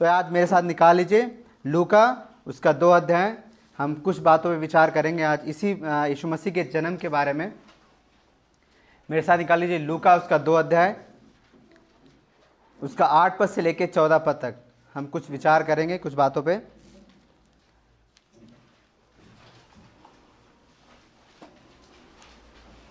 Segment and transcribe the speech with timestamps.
[0.00, 2.04] तो आज मेरे साथ निकाल लीजिए। लूका,
[2.46, 3.36] उसका दो अध्याय।
[3.78, 7.52] हम कुछ बातों पे विचार करेंगे आज इसी यीशु मसीह के जन्म के बारे में।
[9.08, 10.96] मेरे साथ निकाल लीजिए। लूका, उसका दो अध्याय।
[12.82, 14.54] उसका आठ पद से लेकर चौदह पद तक।
[14.94, 16.60] हम कुछ विचार करेंगे कुछ बातों पे।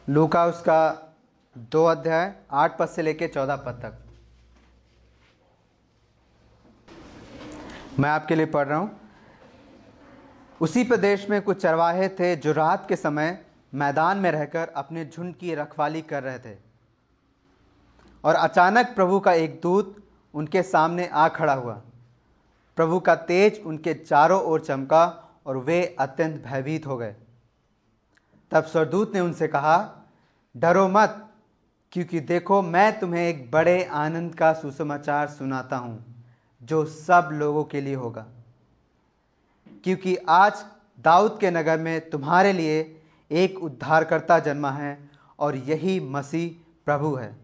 [0.09, 1.15] लूका, उसका
[1.57, 4.05] दो अध्याय, आठ पद से लेकर चौदह पद तक।
[7.99, 8.99] मैं आपके लिए पढ़ रहा हूँ।
[10.61, 15.35] उसी प्रदेश में कुछ चरवाहे थे जो रात के समय मैदान में रहकर अपने झुंड
[15.35, 16.57] की रखवाली कर रहे थे।
[18.23, 19.95] और अचानक प्रभु का एक दूत
[20.33, 21.73] उनके सामने आ खड़ा हुआ।
[22.75, 25.05] प्रभु का तेज उनके चारों ओर चमका
[25.45, 27.15] और वे अत्यंत भयभीत हो गए।
[28.51, 30.07] तब स्वरदूत ने उनसे कहा,
[30.57, 31.29] डरो मत,
[31.91, 36.18] क्योंकि देखो, मैं तुम्हें एक बड़े आनंद का सुसमाचार सुनाता हूँ।
[36.63, 38.25] जो सब लोगों के लिए होगा।
[39.83, 40.65] क्योंकि आज
[40.99, 47.35] दाऊद के नगर में तुम्हारे लिए एक उद्धारकर्ता जन्मा है और यही मसीह प्रभु है।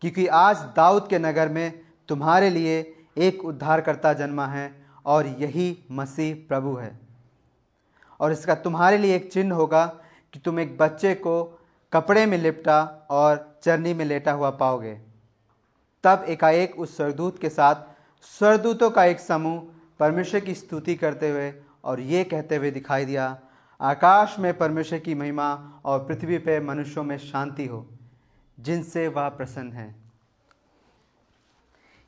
[0.00, 6.34] क्योंकि आज दाऊद के नगर में तुम्हारे लिए एक उद्धारकर्ता जन्मा है और यही मसीह
[6.48, 6.98] प्रभु है।
[8.20, 9.86] और इसका तुम्हारे लिए एक चिन्ह होगा
[10.32, 11.60] कि तुम एक बच्चे को
[11.92, 15.00] कपड़े में लिपटा और चरनी में लेटा हुआ पाओगे।
[16.04, 17.91] तब एकाएक उस सरदूत के साथ
[18.22, 19.62] स्वरदूतों का एक समूह
[20.00, 21.52] परमेश्वर की स्तुति करते हुए
[21.84, 23.38] और ये कहते हुए दिखाई दिया,
[23.80, 27.86] आकाश में परमेश्वर की महिमा और पृथ्वी पर मनुष्यों में शांति हो,
[28.60, 29.94] जिनसे वह प्रसन्न है।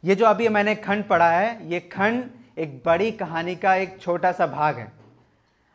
[0.05, 4.33] ये जो अभी मैंने खंड पढ़ा है, ये खंड एक बड़ी कहानी का एक छोटा
[4.33, 4.93] सा भाग है।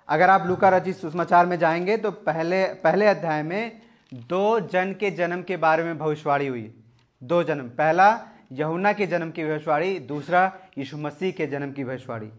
[0.09, 3.81] अगर आप लुका रचित सुसमाचार में जाएँगे तो पहले पहले अध्याय में
[4.13, 6.73] दो जन के जन्म के बारे में भविष्यवाणी हुई।
[7.21, 8.11] दो जन्म, पहला
[8.51, 12.31] यहुना के जन्म की भविष्यवाणी, दूसरा यीशु मसीह के जन्म की भविष्यवाणी।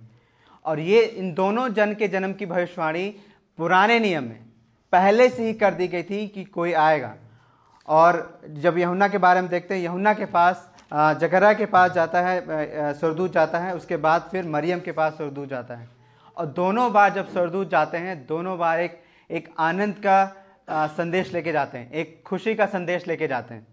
[0.64, 3.08] और ये इन दोनों जन के जन्म की भविष्यवाणी
[3.58, 4.40] पुराने नियम में,
[4.92, 7.14] पहले से ही कर दी गई थी कि कोई आएगा।
[7.88, 10.68] और जब यहुना के बारे में देखते हैं यहुना के पास
[11.20, 15.48] जकरा के पास जाता है सरदूत जाता है, उसके बाद फिर मरियम के पास सरदूत
[15.48, 15.88] जाता है।
[16.36, 19.00] और दोनों बार जब सरदूत जाते हैं, दोनों बार एक
[19.30, 23.66] एक आनंद का संदेश लेके जाते हैं, एक खुशी का संदेश लेके जाते हैं।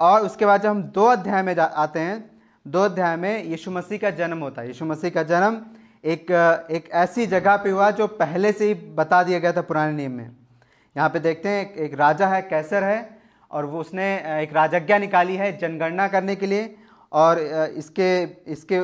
[0.00, 2.18] और उसके बाद जब हम दो अध्याय में आते हैं
[2.66, 5.60] दो अध्याय में यीशु मसीह का जन्म होता है। यीशु मसीह का जन्म
[6.04, 6.30] एक
[6.70, 10.12] एक ऐसी जगह पे हुआ जो पहले से ही बता दिया गया था पुराने नियम
[10.12, 10.30] में।
[10.96, 13.18] यहाँ पे देखते हैं एक, एक राजा है कैसर है
[13.50, 16.74] और वो उसने एक राजज्ञा निकाली है जनगणना करने के लिए
[17.12, 17.38] और
[17.78, 18.22] इसके
[18.52, 18.80] इसके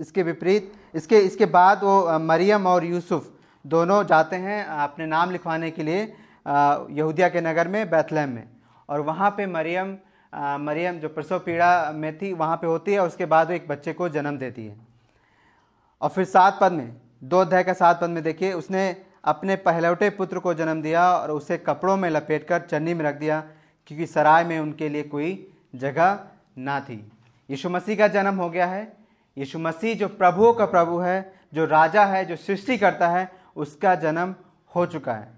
[0.00, 3.30] इसके विपरीत इसके इसके बाद वो मरियम और यूसुफ
[3.64, 6.02] दोनों जाते हैं अपने नाम लिखवाने के लिए
[6.46, 8.48] यहूदिया के नगर में बैथलहम में।
[8.88, 9.96] और वहाँ पे मरियम
[10.60, 13.68] मरियम जो प्रसव पीड़ा में थी, वहाँ पे होती है और उसके बाद वो एक
[13.68, 14.76] बच्चे को जन्म देती है।
[16.00, 20.10] और फिर सात पद में, दो अध्याय का सात पद में देखिए, उसने अपने पहलौटे
[20.10, 23.40] पुत्र को जन्म दिया और उसे कपड़ों में लपेट कर चन्नी में रख दिया,
[23.86, 26.18] क्योंकि सराय में उनके लिए कोई जगह
[26.58, 27.12] ना थी।
[27.50, 28.92] यीशु मसीह का जन्म हो गया है।
[29.36, 33.94] यीशु मसीह जो प्रभुओं का प्रभु है, जो राजा है, जो सृष्टि करता है, उसका
[33.94, 34.34] जन्म
[34.76, 35.28] हो चुका है।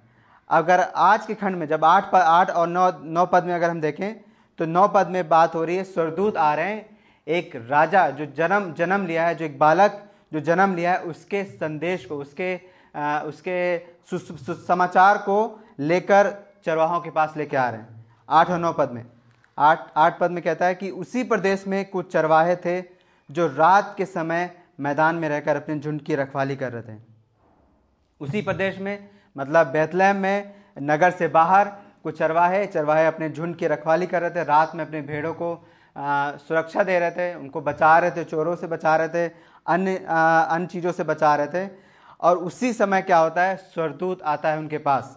[0.50, 3.70] अगर आज के खंड में जब आठ पद आठ और नौ नौ पद में अगर
[3.70, 4.14] हम देखें
[4.58, 8.26] तो नौ पद में बात हो रही है स्वर्गदूत आ रहे हैं। एक राजा जो
[8.36, 10.02] जन्म जन्म लिया है जो एक बालक
[10.32, 12.54] जो जन्म लिया है उसके संदेश को उसके
[12.96, 13.78] आ, उसके
[14.66, 15.38] समाचार को
[15.80, 16.32] लेकर
[16.64, 19.04] चरवाहों के पास लेके आ रहे हैं। आठ और नौ पद में।
[19.58, 22.80] आठ आठ पद में कहता है कि उसी प्रदेश में कुछ चरवाहे थे
[23.30, 26.98] जो रात के समय मैदान में रहकर अपने झुंड की रखवाली कर रहे थे।
[28.20, 31.68] उसी प्रदेश में मतलब बैतलहम में नगर से बाहर
[32.02, 35.54] कुछ चरवाहे चरवाहे अपने झुंड की रखवाली कर रहे थे रात में अपने भेड़ों को
[35.96, 39.28] आ, सुरक्षा दे रहे थे उनको बचा रहे थे चोरों से बचा रहे थे
[39.66, 41.68] अन्य अन्य चीज़ों से बचा रहे थे।
[42.20, 45.16] और उसी समय क्या होता है स्वरदूत आता है उनके पास।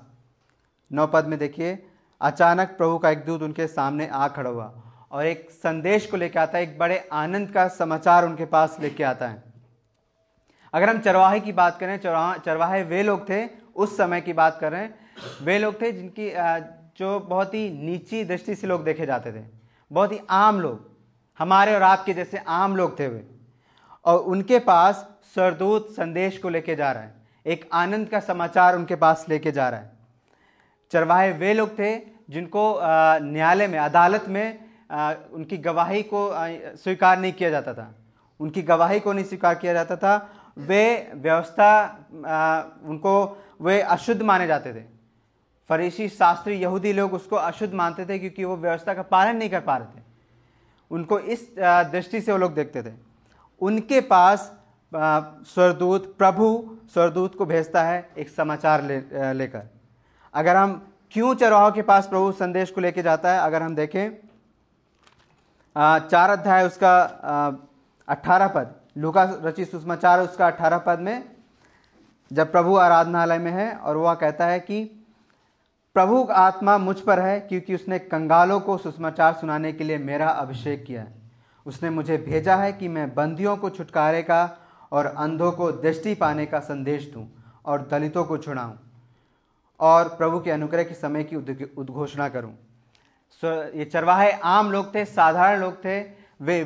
[0.91, 1.77] नौ पद में देखिए
[2.21, 4.71] अचानक प्रभु का एक दूत उनके सामने आ खड़ा हुआ
[5.11, 9.03] और एक संदेश को लेकर आता है एक बड़े आनंद का समाचार उनके पास लेके
[9.03, 9.44] आता है।
[10.73, 13.45] अगर हम चरवाहे की बात करें चरवाहे वे लोग थे
[13.79, 14.93] उस समय की बात कर रहे हैं,
[15.41, 16.31] वे लोग थे जिनकी
[16.97, 19.43] जो बहुत ही नीची दृष्टि से लोग देखे जाते थे।
[19.91, 20.87] बहुत ही आम लोग,
[21.39, 23.23] हमारे और आपके जैसे आम लोग थे वे।
[24.05, 27.13] और उनके पास सरदूत संदेश को लेके जा रहा है,
[27.45, 29.91] एक आनंद का समाचार उनके पास लेके जा रहा है।
[30.91, 31.95] चरवाहे वे लोग थे
[32.29, 34.59] जिनको न्यायालय में, अदालत में
[35.33, 36.29] उनकी गवाही को
[36.77, 37.93] स्वीकार नहीं किया जाता था।
[38.39, 40.29] उनकी गवाही को नहीं स्वीकार किया जाता था।
[40.59, 41.71] वे व्यवस्था
[42.83, 43.13] उनको
[43.59, 44.83] वे अशुद्ध माने जाते थे।
[45.69, 49.59] फरीसी शास्त्री यहूदी लोग उसको अशुद्ध मानते थे क्योंकि वो व्यवस्था का पालन नहीं कर
[49.61, 50.03] पा रहे थे।
[50.91, 52.94] उनको इस दृष्टि से वो लोग देखते थे।
[53.61, 54.51] उनके पास
[54.91, 56.45] स्वरदूत प्रभु
[56.94, 58.97] स्वरदूत को भेजता है एक समाचार ले,
[59.33, 59.67] लेकर।
[60.33, 60.73] अगर हम
[61.13, 64.09] क्यों चरवाहों के पास प्रभु संदेश को लेके जाता है अगर हम देखें
[66.01, 66.94] चार अध्याय उसका
[68.07, 71.23] अट्ठारह पद लुका रचित सुषमाचार उसका अट्ठारह पद में
[72.31, 74.83] जब प्रभु आराधनालय में है और वह कहता है कि
[75.95, 80.27] प्रभु का आत्मा मुझ पर है क्योंकि उसने कंगालों को सुषमाचार सुनाने के लिए मेरा
[80.27, 81.13] अभिषेक किया है।
[81.65, 84.57] उसने मुझे भेजा है कि मैं बंदियों को छुटकारे का
[84.91, 87.27] और अंधों को दृष्टि पाने का संदेश दूँ
[87.65, 88.73] और दलितों को छुड़ाऊं
[89.79, 92.51] और प्रभु के अनुग्रह के समय की उद्घोषणा करूँ।
[93.43, 95.99] ये चरवाहे आम लोग थे, साधारण लोग थे,
[96.41, 96.61] वे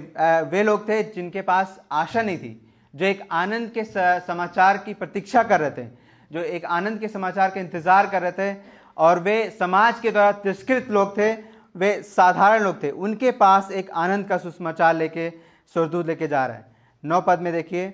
[0.52, 2.63] वे लोग थे जिनके पास आशा नहीं थी।
[2.94, 3.84] जो एक आनंद के
[4.22, 5.88] समाचार की प्रतीक्षा कर रहे थे,
[6.32, 8.56] जो एक आनंद के समाचार का इंतज़ार कर रहे थे,
[8.98, 11.32] और वे समाज के द्वारा तिरस्कृत लोग थे,
[11.76, 15.30] वे साधारण लोग थे। उनके पास एक आनंद का सुसमाचार लेके
[15.76, 16.66] स्वरदूत लेके जा रहा है।
[17.04, 17.88] नौ पद में देखिए,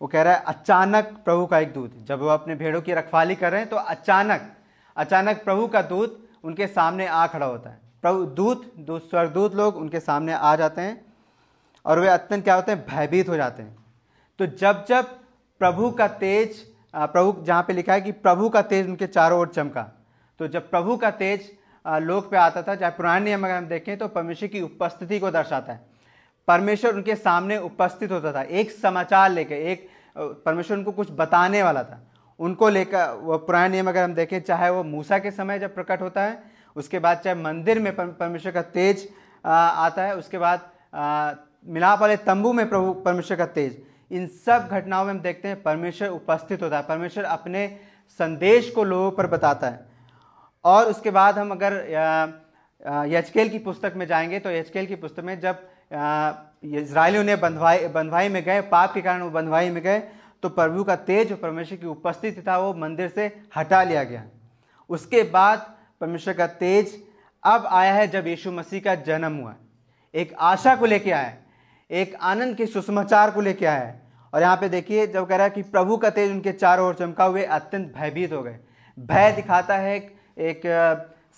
[0.00, 3.34] वो कह रहा है, अचानक प्रभु का एक दूत। जब वो अपने भेड़ों की रखवाली
[3.36, 4.50] कर रहे हैं तो अचानक
[4.96, 9.76] अचानक प्रभु का दूत उनके सामने आ खड़ा होता है। प्रभु, दूत दूत स्वर्गदूत लोग
[9.76, 11.00] उनके सामने आ जाते हैं,
[11.84, 13.76] और वे अत्यंत क्या होते हैं, भयभीत हो जाते हैं।
[14.40, 15.04] तो जब जब
[15.60, 16.62] प्रभु का तेज
[16.94, 19.82] प्रभु, जहाँ पे लिखा है कि प्रभु का तेज उनके चारों ओर चमका।
[20.40, 21.50] तो जब प्रभु का तेज
[21.84, 25.30] लोक पे आता था, चाहे पुराने नियम अगर हम देखें तो परमेश्वर की उपस्थिति को
[25.30, 25.80] दर्शाता है।
[26.48, 31.82] परमेश्वर उनके सामने उपस्थित होता था, एक समाचार लेकर एक परमेश्वर उनको कुछ बताने वाला
[31.82, 32.00] था।
[32.40, 36.02] उनको लेकर, वो पुराने नियम अगर हम देखें, चाहे वो मूसा के समय जब प्रकट
[36.02, 36.42] होता है,
[36.76, 39.08] उसके बाद चाहे मंदिर में परमेश्वर का तेज
[39.44, 40.70] आता है, उसके बाद
[41.66, 45.62] मिलाप वाले तंबू में प्रभु, परमेश्वर का तेज। इन सब घटनाओं में हम देखते हैं
[45.62, 47.66] परमेश्वर उपस्थित होता है। परमेश्वर अपने
[48.20, 49.86] संदेश को लोगों पर बताता है।
[50.64, 51.74] और उसके बाद हम अगर
[53.08, 55.68] यचकेल की पुस्तक में जाएँगे तो यचकेल की पुस्तक में जब
[56.74, 59.98] इसराइलियों ने बंधवाई बंधवाई में गए, पाप के कारण वो बंधवाई में गए
[60.42, 63.26] तो प्रभु का तेज और परमेश्वर की उपस्थिति था वो मंदिर से
[63.56, 64.24] हटा लिया गया।
[64.90, 65.66] उसके बाद
[66.00, 67.02] परमेश्वर का तेज
[67.42, 69.54] अब आया है जब यीशु मसीह का जन्म हुआ।
[70.14, 71.32] एक आशा को लेके आया
[71.90, 74.02] एक आनंद के सुसमाचार को लेके आया है।
[74.32, 76.94] और यहाँ पे देखिए जब कह रहा है कि प्रभु का तेज उनके चारों ओर
[76.94, 78.58] चमका हुए अत्यंत भयभीत हो गए।
[78.98, 80.62] भय दिखाता है एक, एक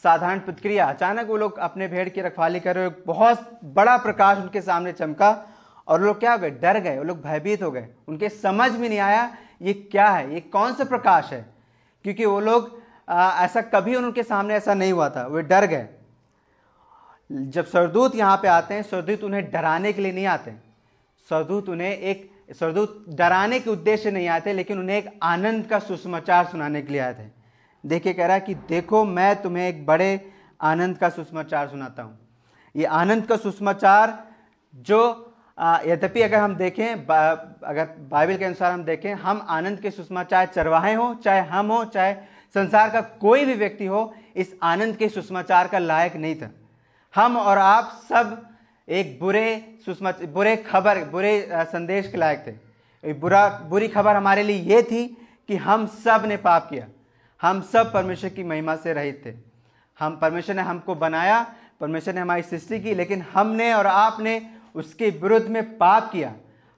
[0.04, 4.60] साधारण प्रतिक्रिया। अचानक वो लोग अपने भेड़ की रखवाली कर रहे बहुत बड़ा प्रकाश उनके
[4.60, 5.30] सामने चमका
[5.88, 6.50] और लोग क्या हो गए?
[6.52, 9.30] डर गए वो लोग भयभीत हो गए। उनके समझ में नहीं आया
[9.62, 10.32] ये क्या है?
[10.34, 11.44] ये कौन सा प्रकाश है?
[12.04, 12.70] क्योंकि वो लोग
[13.10, 15.86] ऐसा कभी उनके सामने ऐसा नहीं हुआ था। वे डर गए।
[17.30, 20.52] जब सरदूत यहाँ पे आते हैं सरदूत उन्हें डराने के लिए नहीं आते।
[21.28, 26.44] सरदूत उन्हें एक सरदूत डराने के उद्देश्य नहीं आते लेकिन उन्हें एक आनंद का सुसमाचार
[26.46, 27.28] सुनाने के लिए आए थे
[27.84, 30.20] देखिए कह रहा है कि देखो मैं तुम्हें एक बड़े
[30.60, 32.18] आनंद का सुसमाचार सुनाता हूँ।
[32.74, 34.18] ये आनंद का सुसमाचार
[34.86, 35.00] जो
[35.86, 37.30] यद्यपि अगर हम देखें बा,
[37.64, 41.84] अगर बाइबल के अनुसार हम देखें हम आनंद के सुषमाचार चरवाहे हों चाहे हम हों
[41.86, 42.14] चाहे
[42.54, 46.50] संसार का कोई भी व्यक्ति हो इस आनंद के सुषमाचार का लायक नहीं था।
[47.16, 48.46] हम और आप सब
[48.88, 54.56] एक बुरे सुषमाचार बुरे खबर, बुरे संदेश के लायक थे। बुरा, बुरी खबर हमारे लिए
[54.56, 56.86] ये थी कि हम सबने पाप किया।
[57.42, 59.34] हम सब परमेश्वर की महिमा से रहित थे।
[59.98, 65.10] हम, परमेश्वर ने हमको बनाया, परमेश्वर ने हमारी सृष्टि की, लेकिन हमने और आपने उसके
[65.10, 66.34] विरुद्ध में पाप किया।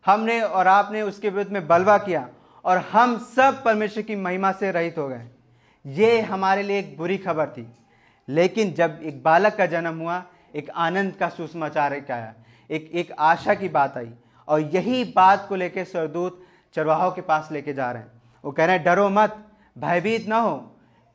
[0.07, 2.29] हमने और आपने उसके विरुद्ध में बलवा किया
[2.65, 5.29] और हम सब परमेश्वर की महिमा से रहित हो गए।
[5.87, 7.73] ये हमारे लिए एक बुरी खबर थी।
[8.29, 10.23] लेकिन जब एक बालक का जन्म हुआ,
[10.57, 12.35] एक आनंद का सुसमाचार एक आया
[12.71, 14.11] एक एक आशा की बात आई,
[14.49, 16.43] और यही बात को लेकर सरदूत
[16.75, 18.11] चरवाहों के पास लेके जा रहे हैं।
[18.45, 19.37] वो कह रहे हैं, डरो मत,
[19.77, 20.57] भयभीत ना हो।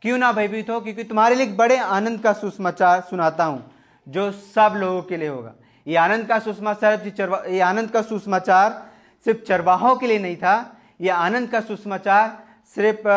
[0.03, 0.79] क्यों ना भयभीत हो?
[0.79, 3.63] क्योंकि तुम्हारे लिए बड़े आनंद का सुसमाचार सुनाता हूँ,
[4.07, 5.53] जो सब लोगों के लिए होगा।
[5.87, 8.81] ये आनंद का सुसमाचार ये आनंद का सुषमाचार
[9.25, 12.37] सिर्फ़ चरवाहों के लिए नहीं था, ये आनंद का सुषमाचार
[12.75, 13.07] सिर्फ़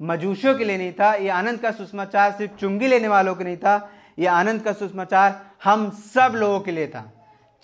[0.00, 3.56] मजूशों के लिए नहीं था ये आनंद का सुषमाचार सिर्फ़ चुंगी लेने वालों के नहीं
[3.56, 3.76] था
[4.18, 7.04] ये आनंद का सुषमाचार हम सब लोगों के लिए था।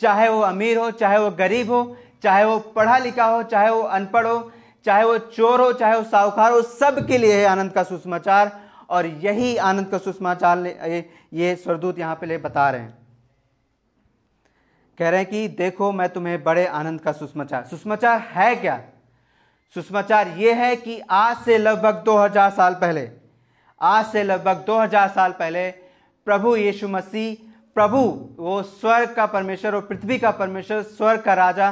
[0.01, 3.83] चाहे वो अमीर हो चाहे वो गरीब हो चाहे वो पढ़ा लिखा हो चाहे वो
[3.83, 4.51] अनपढ़ हो
[4.87, 8.59] चाहे वो चोर हो चाहे वो साहूकार हो सब के लिए है आनंद का सुषमाचार।
[8.91, 12.99] और यही आनंद का सुषमाचार ये, ये स्वरदूत यहाँ पे ले बता रहे हैं।
[14.99, 18.81] कह रहे हैं कि देखो मैं तुम्हें बड़े आनंद का सुषमाचार सुषमाचार है क्या?
[19.75, 23.09] सुसमाचार ये है कि आज से लगभग 2000 साल पहले,
[23.81, 25.71] आज से लगभग 2000 साल पहले
[26.27, 27.37] प्रभु यीशु मसीह,
[27.77, 27.99] प्रभु
[28.39, 31.71] वो स्वर्ग का परमेश्वर और पृथ्वी का परमेश्वर, स्वर्ग का राजा,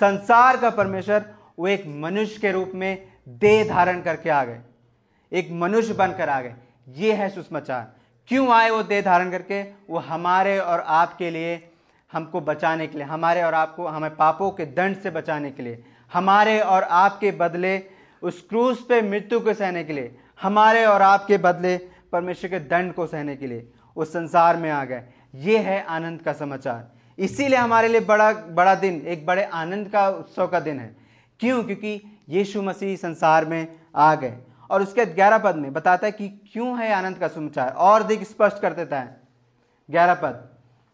[0.00, 1.24] संसार का परमेश्वर,
[1.58, 4.60] वो एक मनुष्य के रूप में देह धारण करके आ गए,
[5.32, 6.54] एक मनुष्य बनकर आ गए।
[6.88, 7.92] ये है सुषमाचार।
[8.28, 9.62] क्यों आए वो देह धारण करके?
[9.90, 11.68] वो हमारे और आपके लिए,
[12.12, 15.84] हमको बचाने के लिए, हमारे और आपको, हमें पापों के दंड से बचाने के लिए
[16.12, 17.82] हमारे और आपके बदले
[18.22, 21.76] उस क्रूज पे मृत्यु को सहने के लिए, हमारे और आपके बदले
[22.12, 25.02] परमेश्वर के दंड को सहने के लिए उस संसार में आ गए।
[25.34, 30.08] ये है आनंद का समाचार। इसीलिए हमारे लिए बड़ा बड़ा दिन, एक बड़े आनंद का,
[30.08, 30.96] उत्सव का दिन है।
[31.40, 31.64] क्यों?
[31.64, 34.38] क्योंकि यीशु मसीह संसार में आ गए।
[34.70, 38.22] और उसके ग्यारह पद में बताता है कि क्यों है आनंद का समाचार। और अधिक
[38.22, 39.20] स्पष्ट कर देता है।
[39.90, 40.48] ग्यारह पद।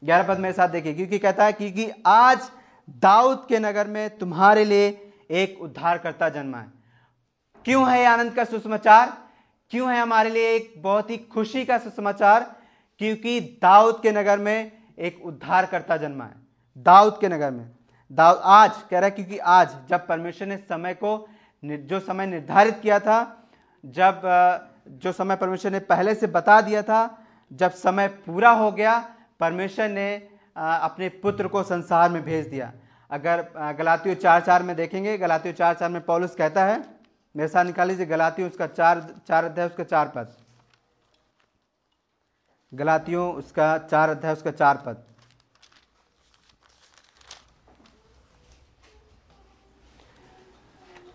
[0.04, 2.50] ग्यारह पद मेरे साथ देखिए, क्योंकि कहता है क्योंकि आज
[2.90, 6.72] दाऊद के नगर में तुम्हारे लिए एक उद्धारकर्ता जन्मा है।
[7.64, 9.18] क्यों है आनंद का सुसमाचार?
[9.70, 12.56] क्यों है हमारे लिए एक बहुत ही खुशी का सुसमाचार?
[12.98, 16.34] क्योंकि दाऊद के नगर में एक उद्धारकर्ता जन्मा है।
[16.78, 17.70] दाऊद के नगर में।
[18.12, 21.28] दाऊद आज कह रहा है क्योंकि आज जब परमेश्वर ने समय को
[21.64, 23.48] जो समय निर्धारित किया था,
[23.84, 24.22] जब
[24.88, 28.98] जो समय परमेश्वर ने पहले से बता दिया था, जब समय पूरा हो गया,
[29.40, 32.72] परमेश्वर ने अपने पुत्र को संसार में भेज दिया।
[33.10, 33.42] अगर
[33.78, 36.78] गलातियों चार चार में देखेंगे, गलातियों चार चार में पौलुस कहता है,
[37.34, 40.34] मेरे साथ निकाल लीजिए, गलातियों उसका चार चार अध्याय, उसका चार पद।
[42.72, 45.04] गलातियों उसका चार अध्याय, उसका चार पद।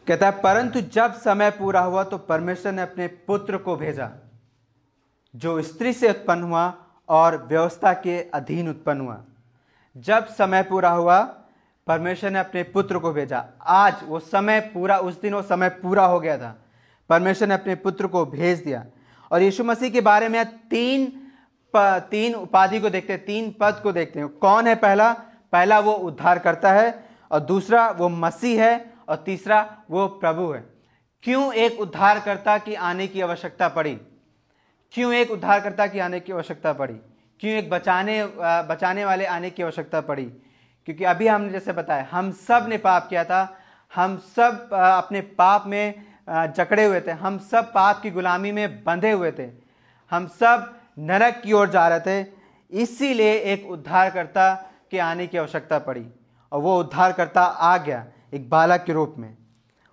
[0.08, 4.10] कहता है, परंतु जब समय पूरा हुआ तो परमेश्वर ने अपने पुत्र को भेजा।
[5.34, 6.68] जो स्त्री से उत्पन्न हुआ
[7.10, 9.24] और व्यवस्था के अधीन उत्पन्न हुआ।
[9.98, 11.22] जब समय पूरा हुआ
[11.88, 16.06] परमेश्वर ने अपने पुत्र को भेजा। आज वो समय पूरा उस दिन वो समय पूरा
[16.06, 16.56] हो गया था।
[17.10, 18.86] परमेश्वर ने अपने पुत्र को भेज दिया।
[19.32, 21.28] और यीशु मसीह के बारे में तीन
[21.76, 25.14] प, तीन उपाधि को देखते हैं तीन पद को देखते हैं। कौन है पहला?
[25.52, 30.66] पहला वो उद्धार करता है और दूसरा वो मसीह है और तीसरा वो प्रभु है।
[31.24, 34.02] क्यों एक उद्धारकर्ता की आने की आवश्यकता पड़ी?
[34.94, 36.94] क्यों एक उद्धारकर्ता की आने की आवश्यकता पड़ी?
[37.40, 38.24] क्यों एक बचाने
[38.70, 40.26] बचाने वाले आने की आवश्यकता पड़ी?
[40.88, 43.58] क्योंकि अभी हमने जैसे बताया, हम सबने पाप किया था,
[43.96, 49.12] हम सब अपने पाप में जकड़े हुए थे, हम सब पाप की गुलामी में बंधे
[49.12, 49.50] हुए थे,
[50.12, 52.28] हम सब नरक की ओर जा रहे थे,
[52.72, 54.54] इसीलिए एक उद्धारकर्ता
[54.92, 56.06] के आने की आवश्यकता पड़ी।
[56.52, 59.36] और वो उद्धारकर्ता आ गया, एक बालक के रूप में।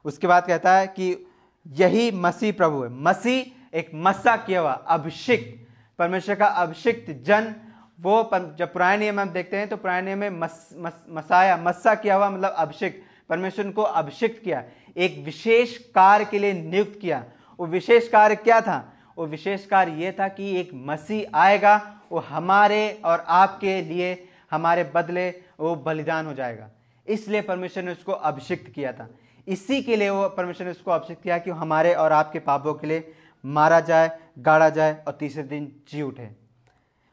[0.04, 1.26] उसके बाद कहता है कि
[1.66, 5.66] यही मसीह प्रभु है। मसीह एक मस्सा किया हुआ अभिषिक्त
[5.98, 7.54] परमेश्वर का अभिषिक्त जन
[8.00, 11.94] वो जब पुराने नियम हम देखते हैं तो पुराने नियम में मस, मस, मसाया मस्सा
[11.94, 14.62] किया हुआ मतलब अभिषिक्त परमेश्वर को अभिषिक्त किया
[14.96, 17.24] एक विशेष कार्य के लिए नियुक्त किया।
[17.58, 18.92] वो विशेष कार्य क्या था?
[19.18, 21.74] वो विशेष कार्य ये था कि एक मसीह आएगा
[22.12, 25.28] वो हमारे और आपके लिए हमारे बदले
[25.60, 26.70] वो बलिदान हो जाएगा।
[27.06, 29.08] इसलिए परमेश्वर ने उसको अभिषिक्त किया था।
[29.48, 32.86] इसी के लिए वो परमेश्वर ने उसको अभिषिक्त किया कि हमारे और आपके पापों के
[32.86, 33.12] लिए
[33.46, 36.30] मारा जाए गाड़ा जाए और तीसरे दिन जी उठे।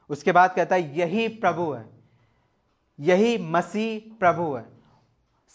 [0.09, 1.85] उसके बाद कहता है यही प्रभु है।
[2.99, 4.65] यही मसीह प्रभु है।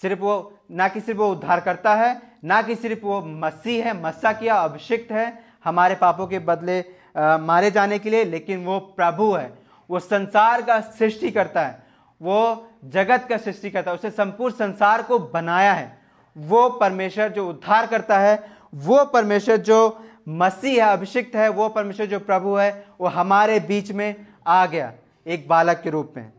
[0.03, 4.03] सिर्फ़ वो ना कि सिर्फ़ वो उद्धार करता है ना कि सिर्फ़ वो मसीह है
[4.03, 6.85] मस्सा किया अभिषिक्त है हमारे पापों के बदले
[7.17, 9.59] आ, मारे जाने के लिए लेकिन वो प्रभु है।
[9.91, 11.87] वो संसार का सृष्टि करता है।
[12.23, 15.99] वो जगत का सृष्टि करता है। उसने संपूर्ण संसार को बनाया है।
[16.37, 19.79] वो परमेश्वर जो उद्धार करता है वो परमेश्वर जो
[20.27, 24.15] मसीह है अभिषिक्त है वो परमेश्वर जो प्रभु है वो हमारे बीच में
[24.47, 24.93] आ गया
[25.27, 26.33] एक बालक के रूप में।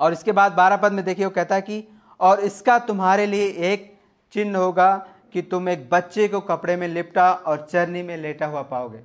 [0.00, 1.84] और इसके बाद बारह पद में देखिए वो कहता है कि
[2.20, 3.92] और इसका तुम्हारे लिए एक
[4.34, 4.94] चिन्ह होगा
[5.32, 9.00] कि तुम एक बच्चे को कपड़े में लिपटा और चरनी में लेटा हुआ पाओगे।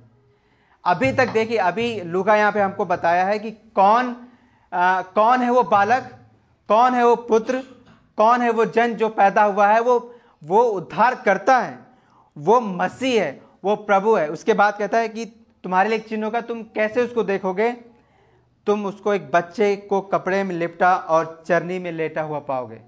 [0.84, 4.14] अभी तक देखिए अभी लुका यहाँ पे हमको बताया है कि कौन
[4.72, 6.10] आ, कौन है वो बालक
[6.68, 7.62] कौन है वो पुत्र
[8.18, 9.98] कौन है वो जन जो पैदा हुआ है वो
[10.44, 11.87] वो उद्धार करता है।
[12.38, 15.24] वो मसीह है वो प्रभु है। उसके बाद कहता है कि
[15.64, 17.70] तुम्हारे लिए चिन्ह होगा तुम कैसे उसको देखोगे?
[18.66, 22.80] तुम उसको एक बच्चे को कपड़े में लिपटा और चरनी में लेटा हुआ पाओगे।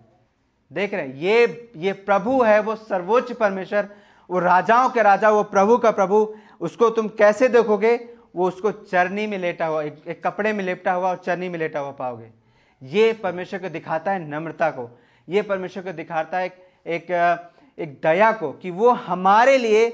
[0.71, 3.88] देख रहे हैं ये ये प्रभु है वो सर्वोच्च परमेश्वर
[4.30, 6.26] वो राजाओं के राजा वो प्रभु का प्रभु।
[6.61, 7.95] उसको तुम कैसे देखोगे?
[8.37, 11.59] वो उसको चरनी में लेटा हुआ एक, एक कपड़े में लेपटा हुआ और चरनी में
[11.59, 12.30] लेटा हुआ पाओगे।
[12.83, 14.88] ये परमेश्वर को दिखाता है नम्रता को।
[15.28, 16.54] ये परमेश्वर को दिखाता है एक,
[16.87, 17.07] एक
[17.79, 19.87] एक दया को कि वो हमारे लिए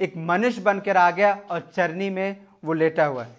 [0.00, 3.36] एक मनुष्य बनकर आ गया और चरनी में वो लेटा हुआ है।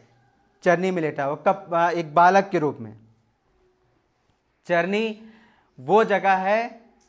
[0.64, 2.94] चरनी में लेटा हुआ कब एक बालक के रूप में।
[4.68, 5.20] चरनी
[5.80, 6.60] वो जगह है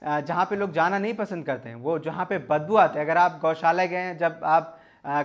[0.03, 3.17] जहाँ पे लोग जाना नहीं पसंद करते हैं। वो जहाँ पे बदबू आते हैं। अगर
[3.19, 4.73] आप गौशाला गए हैं, जब आप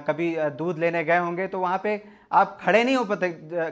[0.08, 2.01] कभी दूध लेने गए होंगे तो वहाँ पे
[2.32, 3.30] आप खड़े नहीं हो पाते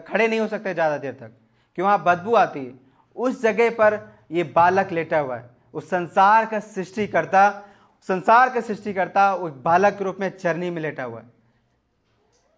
[0.08, 1.31] खड़े नहीं हो सकते ज़्यादा देर तक।
[1.77, 1.86] क्यों?
[1.86, 2.74] वहाँ बदबू आती है।
[3.15, 4.00] उस जगह पर
[4.31, 7.50] ये बालक लेटा हुआ है। उस संसार का सृष्टि करता
[8.07, 11.31] संसार का सृष्टि करता वो बालक के रूप में चरनी में लेटा हुआ है।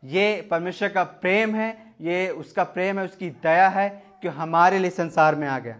[0.03, 1.69] ये परमेश्वर का प्रेम है,
[2.01, 3.89] ये उसका प्रेम है, उसकी दया है
[4.21, 5.75] कि हमारे लिए संसार में आ गया।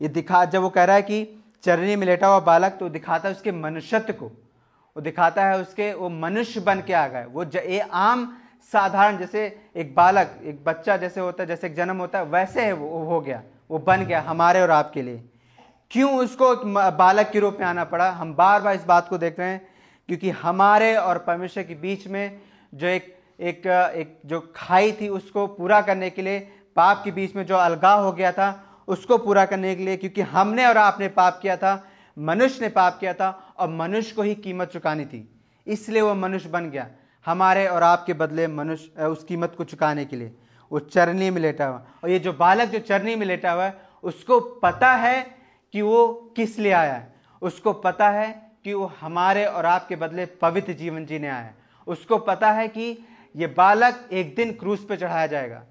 [0.00, 3.28] ये दिखा, जब वो कह रहा है कि चरनी में लेटा हुआ बालक तो दिखाता
[3.28, 7.44] है उसके मनुष्यत्व को। वो दिखाता है उसके, वो मनुष्य बन के आ गए वो
[7.44, 8.36] ये आम
[8.72, 9.44] साधारण, जैसे
[9.76, 13.04] एक बालक, एक बच्चा जैसे होता है, जैसे एक जन्म होता है, वैसे है वो
[13.04, 15.22] हो गया। वो बन गया हमारे और आपके लिए।
[15.94, 16.54] क्यों उसको
[16.90, 18.10] बालक के रूप में आना पड़ा?
[18.10, 19.60] हम बार बार इस बात को देख रहे हैं,
[20.08, 22.40] क्योंकि हमारे और परमेश्वर के बीच में
[22.72, 26.38] जो एक एक एक जो खाई थी, उसको पूरा करने के लिए,
[26.76, 28.48] पाप के बीच में जो अलगाव हो गया था,
[28.88, 31.84] उसको पूरा करने के लिए, क्योंकि हमने और आपने पाप किया था,
[32.16, 35.28] मनुष्य ने पाप किया था, और मनुष्य को ही कीमत चुकानी थी।
[35.66, 36.86] इसलिए वो मनुष्य बन गया।
[37.26, 40.34] हमारे और आपके बदले मनुष्य उस कीमत को चुकाने के लिए।
[40.70, 43.76] वो चरनी में लेटा हुआ और ये जो बालक जो चरनी में लेटा हुआ है,
[44.02, 45.43] उसको पता है
[45.74, 47.14] कि वो किस लिए आया है?
[47.42, 51.54] उसको पता है कि वो हमारे और आपके बदले पवित्र जीवन जीने आया है।
[51.86, 55.62] उसको पता है कि ये बालक एक दिन क्रूस पे चढ़ाया जाएगा।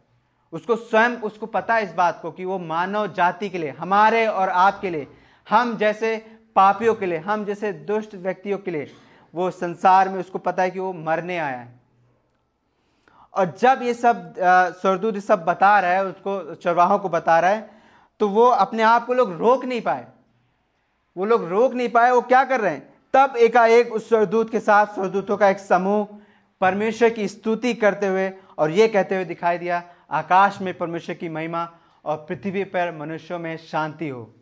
[0.54, 4.28] उसको स्वयं, उसको पता है इस बात को कि वो मानव जाति के लिए, हमारे
[4.28, 5.08] और आपके लिए,
[5.50, 6.18] हम जैसे
[6.56, 8.92] पापियों के लिए, हम जैसे दुष्ट व्यक्तियों के लिए,
[9.34, 11.80] वो संसार में उसको पता है कि वो मरने आया है।
[13.34, 14.34] और जब ये सब
[14.84, 17.73] सरदूत सब बता रहा है, उसको, चरवाहों को बता रहा है
[18.24, 20.08] तो वो अपने आप को लोग रोक नहीं पाए।
[21.18, 22.94] वो लोग रोक नहीं पाए, वो क्या कर रहे हैं?
[23.14, 26.08] तब एकाएक उस सरदूत के साथ सरदूतों का एक समूह
[26.62, 31.30] परमेश्वर की स्तुति करते हुए और ये कहते हुए दिखाई दिया, आकाश में परमेश्वर की
[31.30, 31.72] महिमा
[32.06, 34.34] और पृथ्वी पर मनुष्यों में शांति हो।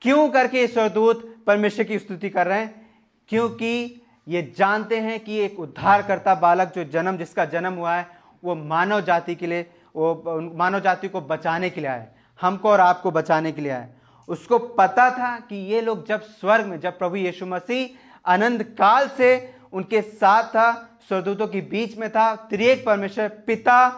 [0.00, 2.90] क्यों करके स्वरदूत परमेश्वर की स्तुति कर रहे हैं?
[3.28, 8.08] क्योंकि ये जानते हैं कि एक उद्धारकर्ता बालक जो जन्म, जिसका जन्म हुआ है,
[8.44, 10.22] वो मानव जाति के लिए, वो
[10.56, 12.08] मानव जाति को बचाने के लिए आए
[12.38, 13.88] हमको और आपको बचाने के लिए आए।
[14.28, 19.08] उसको पता था कि ये लोग जब स्वर्ग में, जब प्रभु यीशु मसीह आनंद काल
[19.08, 20.70] से उनके साथ था
[21.08, 23.88] स्वरदूतों के बीच में था, त्रिएक परमेश्वर, पिता,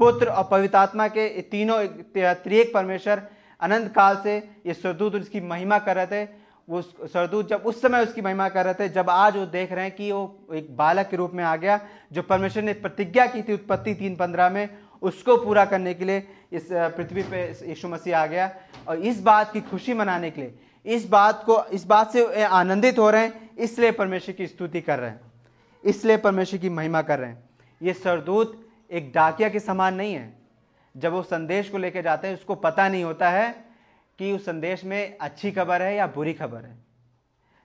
[0.00, 3.22] पुत्र और पवित्र आत्मा के तीनों त्रिएक परमेश्वर
[3.60, 6.24] अनंत काल से ये स्वरदूत उसकी महिमा कर रहे थे।
[6.68, 9.84] वो स्वरदूत जब उस समय उसकी महिमा कर रहे थे, जब आज वो देख रहे
[9.84, 11.80] हैं कि वो एक बालक के रूप में आ गया,
[12.12, 14.68] जो परमेश्वर ने प्रतिज्ञा की थी उत्पत्ति तीन पंद्रह में
[15.02, 18.50] उसको पूरा करने के लिए इस पृथ्वी पे यीशु मसीह आ गया
[18.88, 20.54] और इस बात की खुशी मनाने के लिए,
[20.86, 24.98] इस बात को, इस बात से आनंदित हो रहे हैं, इसलिए परमेश्वर की स्तुति कर
[24.98, 25.20] रहे हैं,
[25.84, 27.42] इसलिए परमेश्वर की महिमा कर रहे हैं।
[27.80, 28.58] ये सरदूत
[28.90, 30.32] एक डाकिया के समान नहीं है।
[30.94, 33.50] जब वो संदेश को लेकर जाते हैं, उसको पता नहीं होता है
[34.18, 36.76] कि उस संदेश में अच्छी खबर है या बुरी खबर है।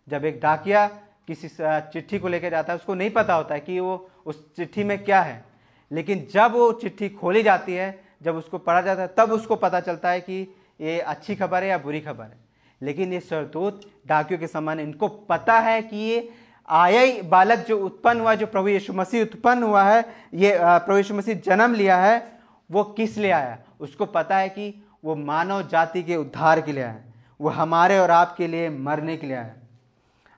[0.08, 0.88] जब एक डाकिया
[1.28, 4.84] किसी चिट्ठी को लेकर जाता है, उसको नहीं पता होता है कि वो उस चिट्ठी
[4.84, 5.44] में क्या है।
[5.92, 9.80] लेकिन जब वो चिट्ठी खोली जाती है जब उसको पढ़ा जाता है तब उसको पता
[9.80, 10.42] चलता है कि
[10.82, 12.38] ये अच्छी खबर है या बुरी खबर है।
[12.82, 16.30] लेकिन ये सरदूत डाकियों के समान इनको पता है कि ये
[16.70, 20.98] आया ही बालक जो उत्पन्न हुआ जो प्रभु यीशु मसीह उत्पन्न हुआ है ये प्रभु
[20.98, 23.58] यीशु मसीह जन्म लिया है वो किस लिए आया?
[23.80, 27.02] उसको पता है कि वो मानव जाति के उद्धार के लिए आया
[27.40, 29.54] वो हमारे और आपके लिए मरने के लिए आया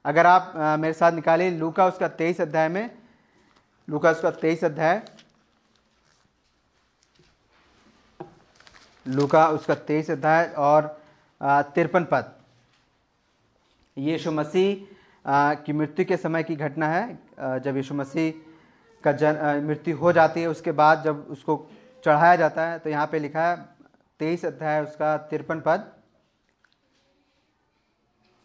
[0.06, 2.90] अगर आप आ, मेरे साथ निकालिए लूका उसका तेईस अध्याय में
[3.88, 5.02] लूका उसका तेईस अध्याय।
[9.10, 10.98] लूका, उसका तेईस अध्याय और
[11.76, 12.34] तिरपन पद।
[13.98, 14.86] यीशु मसीह
[15.56, 18.34] की मृत्यु के समय की घटना है। जब यीशु मसीह
[19.04, 21.68] का जन मृत्यु हो जाती है, उसके बाद जब उसको
[22.04, 23.56] चढ़ाया जाता है तो यहाँ पे लिखा है,
[24.20, 25.92] तेईस अध्याय, उसका तिरपन पद।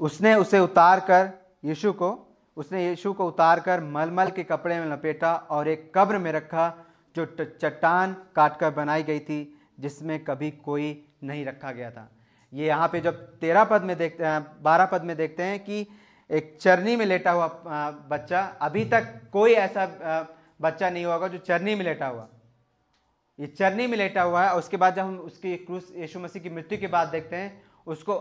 [0.00, 1.30] उसने उसे उतार कर,
[1.64, 2.10] यीशु को,
[2.56, 6.72] उसने यीशु को उतार कर मलमल के कपड़े में लपेटा और एक कब्र में रखा,
[7.16, 9.40] जो चट्टान काटकर बनाई गई थी।
[9.78, 12.08] जिसमें कभी कोई नहीं रखा गया था।
[12.52, 15.86] ये यहाँ पे जब तेरह पद में देखते हैं बारह पद में देखते हैं कि
[16.30, 17.48] एक चरनी में लेटा हुआ
[18.10, 19.86] बच्चा, अभी तक कोई ऐसा
[20.60, 22.28] बच्चा नहीं होगा जो चरनी में लेटा हुआ।
[23.38, 26.50] ये चरनी में लेटा हुआ है उसके बाद जब हम उसकी क्रूस, यीशु मसीह की
[26.50, 28.14] मृत्यु के बाद देखते हैं, उसको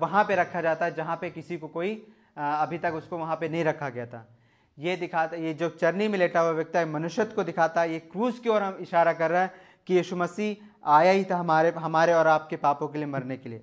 [0.00, 1.94] वहाँ पे रखा जाता है जहाँ पे किसी को कोई
[2.36, 4.26] अभी तक उसको वहाँ पे नहीं रखा गया था।
[4.78, 7.98] ये दिखाता, ये जो चरनी में लेटा हुआ व्यक्ति है, मनुष्यत्व को दिखाता है, ये
[8.00, 9.52] क्रूस की ओर हम इशारा कर रहा है
[9.86, 13.48] कि यीशु मसीह आया ही था हमारे हमारे और आपके पापों के लिए मरने के
[13.48, 13.62] लिए।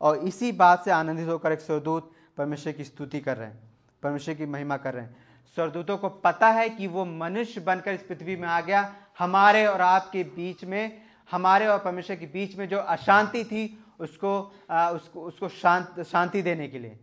[0.00, 3.58] और इसी बात से आनंदित होकर एक स्वरदूत परमेश्वर की स्तुति कर रहे हैं
[4.02, 5.16] परमेश्वर की महिमा कर रहे हैं।
[5.54, 9.80] स्वरदूतों को पता है कि वो मनुष्य बनकर इस पृथ्वी में आ गया हमारे और
[9.80, 15.20] आपके बीच में हमारे और परमेश्वर के बीच में जो अशांति थी उसको आ, उसको
[15.20, 16.98] उसको शांत शांति देने के लिए।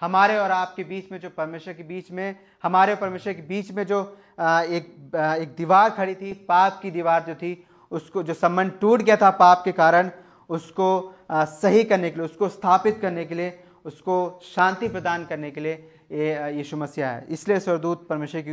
[0.00, 3.70] हमारे और आपके बीच में जो परमेश्वर के बीच में हमारे और परमेश्वर के बीच
[3.70, 8.22] में जो आ, एक आ, एक दीवार खड़ी थी पाप की दीवार जो थी उसको
[8.22, 10.10] जो संबंध टूट गया था पाप के कारण,
[10.48, 15.60] उसको सही करने के लिए, उसको स्थापित करने के लिए, उसको शांति प्रदान करने के
[15.60, 15.72] लिए
[16.12, 18.52] ये यीशु मसीह है। इसलिए स्वरदूत परमेश्वर की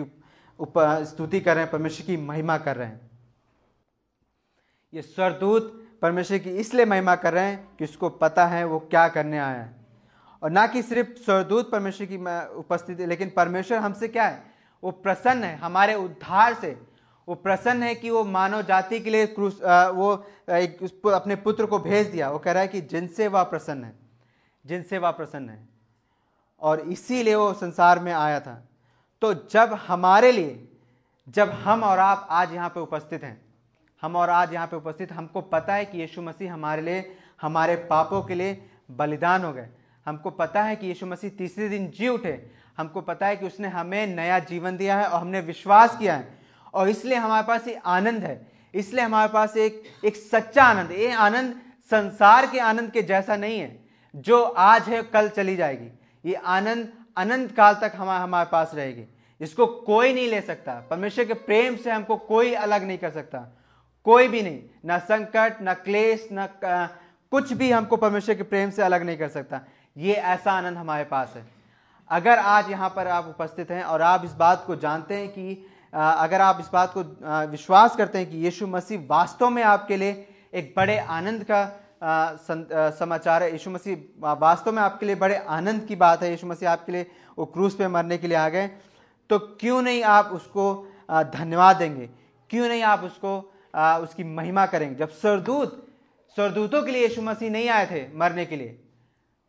[0.59, 3.09] उप स्तुति कर रहे हैं, परमेश्वर की महिमा कर रहे हैं।
[4.93, 9.07] ये स्वरदूत परमेश्वर की इसलिए महिमा कर रहे हैं कि उसको पता है वो क्या
[9.07, 9.75] करने आया है।
[10.43, 12.17] और ना कि सिर्फ़ स्वर्गदूत परमेश्वर की
[12.55, 14.43] उपस्थिति, लेकिन परमेश्वर हमसे क्या है?
[14.83, 16.77] वो प्रसन्न है, हमारे उद्धार से।
[17.27, 19.59] वो प्रसन्न है कि वो मानव जाति के लिए क्रूस
[19.95, 20.13] वो
[20.49, 23.93] एक अपने पुत्र को भेज दिया। वो कह रहा है कि जिनसे वह प्रसन्न है,
[24.65, 25.67] जिनसे वह प्रसन्न है।
[26.61, 28.61] और इसीलिए वो संसार में आया था।
[29.21, 30.67] तो जब हमारे लिए,
[31.27, 33.41] जब हम और आप आज यहाँ पे उपस्थित हैं,
[34.03, 37.75] हम और आज यहाँ पे उपस्थित, हमको पता है कि यीशु मसीह हमारे लिए, हमारे
[37.89, 39.67] पापों के लिए बलिदान हो गए।
[40.05, 43.67] हमको पता है कि यीशु मसीह तीसरे दिन जी उठे। हमको पता है कि उसने
[43.67, 46.42] हमें नया जीवन दिया है और हमने विश्वास किया है
[46.73, 48.35] और इसलिए हमारे पास ये आनंद है।
[48.73, 51.55] इसलिए हमारे पास एक एक सच्चा आनंद ये आनंद
[51.91, 53.79] संसार के आनंद के जैसा नहीं है,
[54.13, 55.89] जो आज है, कल चली जाएगी।
[56.25, 59.05] ये आनंद अनंत काल तक हम, हमारे पास रहेगी।
[59.41, 63.39] इसको कोई नहीं ले सकता। परमेश्वर के प्रेम से हमको कोई अलग नहीं कर सकता।
[64.05, 66.47] कोई भी नहीं। ना संकट, ना क्लेश, ना
[67.31, 69.59] कुछ भी हमको परमेश्वर के प्रेम से अलग नहीं कर सकता।
[69.97, 71.45] ये ऐसा आनंद हमारे पास है।
[72.09, 75.65] अगर आज यहाँ पर आप उपस्थित हैं और आप इस बात को जानते हैं कि
[75.93, 77.01] अगर आप इस बात को
[77.47, 83.43] विश्वास करते हैं कि यीशु मसीह वास्तव में आपके लिए एक बड़े आनंद का समाचार
[83.43, 83.97] है। यीशु मसीह
[84.35, 87.05] वास्तव में आपके लिए बड़े आनंद की बात है। यीशु मसीह आपके लिए
[87.37, 88.67] वो क्रूज पे मरने के लिए आ गए।
[89.29, 90.65] तो क्यों नहीं आप उसको
[91.11, 92.09] धन्यवाद देंगे?
[92.51, 93.37] क्यों नहीं आप उसको
[94.03, 94.95] उसकी महिमा करेंगे?
[94.95, 95.79] जब सरदूत
[96.37, 98.79] सरदूतों के लिए यीशु मसीह नहीं आए थे मरने के लिए,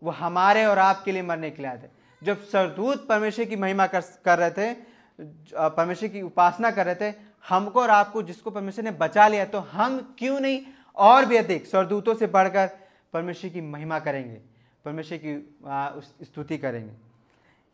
[0.03, 1.89] वो हमारे और आपके लिए मरने के लिए आए थे।
[2.23, 4.73] जब सरदूत परमेश्वर की महिमा कर कर रहे थे
[5.19, 9.59] परमेश्वर की उपासना कर रहे थे, हमको और आपको जिसको परमेश्वर ने बचा लिया तो
[9.73, 10.61] हम क्यों नहीं
[10.97, 12.67] और भी अधिक सरदूतों से बढ़कर
[13.15, 14.41] परमेश्वर की महिमा करेंगे,
[14.85, 16.93] परमेश्वर की स्तुति करेंगे।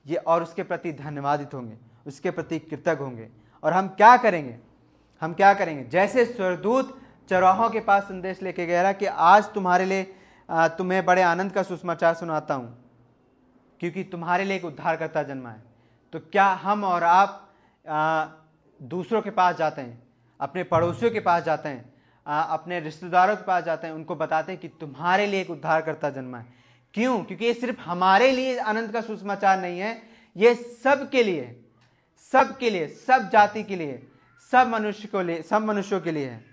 [0.07, 1.77] ये और उसके प्रति धन्यवादित होंगे,
[2.07, 3.29] उसके प्रति कृतज्ञ होंगे।
[3.63, 4.57] और हम क्या करेंगे?
[5.23, 5.85] हम क्या करेंगे?
[5.85, 6.99] जैसे स्वरदूत
[7.31, 10.03] चौराहों के पास संदेश लेके गया रहा कि आज तुम्हारे लिए
[10.49, 12.77] तुम्हें बड़े आनंद का सुषमाचार सुनाता हूँ,
[13.81, 15.63] क्योंकि तुम्हारे लिए एक उद्धारकर्ता जन्मा है।
[16.13, 17.47] तो क्या हम और आप
[17.89, 18.27] आ,
[18.83, 20.03] दूसरों के पास जाते हैं?
[20.41, 21.95] अपने पड़ोसियों के पास जाते हैं?
[22.27, 23.95] आ, अपने रिश्तेदारों के पास जाते हैं?
[23.95, 26.47] उनको बताते हैं कि तुम्हारे लिए एक उद्धारकर्ता जन्मा है।
[26.95, 27.25] क्यों?
[27.25, 30.03] क्योंकि ये सिर्फ़ हमारे लिए आनंद का सुषमाचार नहीं है।
[30.37, 31.65] ये सब के लिए
[32.33, 34.07] सब के लिए सब जाति के लिए
[34.53, 36.45] सब मनुष्य को लिए सब मनुष्यों के लिए है।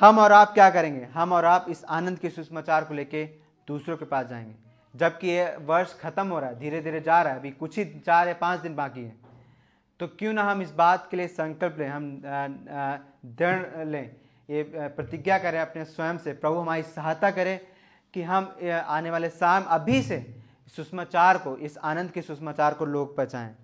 [0.00, 1.04] हम और आप क्या करेंगे?
[1.04, 3.24] हम और आप इस आनंद के सुषमाचार को लेके
[3.68, 7.32] दूसरों के पास जाएँगे। जबकि ये वर्ष खत्म हो रहा है धीरे धीरे जा रहा
[7.32, 9.16] है, अभी कुछ ही चार या पाँच दिन बाकी है।
[10.00, 12.20] तो क्यों ना हम इस बात के लिए संकल्प लें, हम
[13.38, 14.10] दृढ़ लें,
[14.48, 17.58] ये प्रतिज्ञा करें अपने स्वयं से, प्रभु हमारी सहायता करें
[18.14, 18.54] कि हम
[18.86, 20.24] आने वाले शाम अभी से
[20.76, 23.54] सुषमाचार को, इस आनंद के सुषमाचार को लोग पहचाएँ,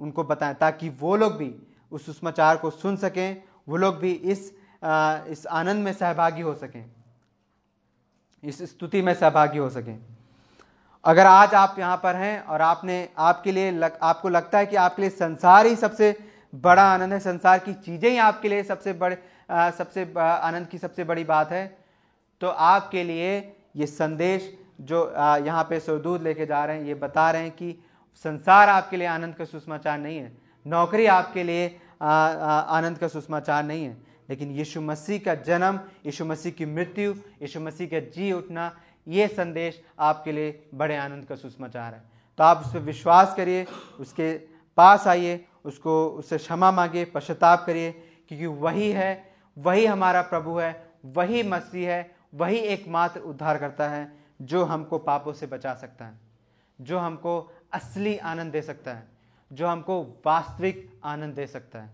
[0.00, 1.54] उनको बताएँ, ताकि वो लोग भी
[1.92, 6.84] उस सुषमाचार को सुन सकें, वो लोग भी इस इस आनंद में सहभागी हो सकें,
[8.44, 9.98] इस स्तुति में सहभागी हो सकें।
[11.04, 14.76] अगर आज आप यहाँ पर हैं और आपने आपके लिए लग, आपको लगता है कि
[14.76, 16.14] आपके लिए संसार ही सबसे
[16.54, 19.16] बड़ा आनंद है संसार की चीज़ें ही आपके लिए सबसे बड़े
[19.50, 21.66] आ, सबसे आनंद की सबसे बड़ी बात है
[22.40, 23.36] तो आपके लिए
[23.76, 25.02] ये संदेश जो
[25.46, 27.74] यहाँ पे सरदूत लेके जा रहे हैं ये बता रहे हैं कि
[28.24, 30.32] संसार आपके लिए आनंद का सुषमाचार नहीं है।
[30.66, 31.66] नौकरी आपके लिए
[32.02, 33.96] आनंद का सुषमाचार नहीं है।
[34.30, 38.70] लेकिन यीशु मसीह का जन्म यीशु मसीह की मृत्यु यीशु मसीह का जी उठना
[39.08, 42.02] ये संदेश आपके लिए बड़े आनंद का सुषमाचार है।
[42.38, 43.66] तो आप उस पर विश्वास करिए,
[44.00, 44.38] उसके
[44.76, 47.92] पास आइए, उसको, उससे क्षमा मांगिए, पश्चाताप करिए,
[48.28, 54.12] क्योंकि वही है, वही हमारा प्रभु है, वही मसीह है, वही एकमात्र उद्धार करता है,
[54.42, 56.18] जो हमको पापों से बचा सकता है,
[56.80, 59.08] जो हमको असली आनंद दे सकता है,
[59.52, 61.90] जो हमको वास्तविक आनंद दे सकता है।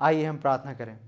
[0.00, 0.98] आइए हम प्रार्थना करें।